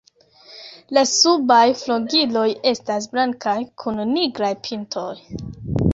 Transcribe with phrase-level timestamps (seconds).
[0.97, 5.09] La subaj flugiloj estas blankaj kun nigraj pintoj.